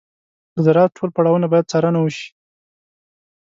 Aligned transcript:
د 0.55 0.57
زراعت 0.65 0.91
ټول 0.97 1.09
پړاوونه 1.15 1.45
باید 1.51 1.69
څارنه 1.71 1.99
وشي. 2.01 2.27